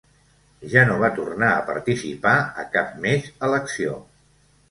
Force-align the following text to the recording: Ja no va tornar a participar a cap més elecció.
Ja 0.69 0.81
no 0.91 0.95
va 1.01 1.09
tornar 1.17 1.49
a 1.57 1.67
participar 1.67 2.33
a 2.63 2.67
cap 2.77 2.97
més 3.05 3.27
elecció. 3.49 3.95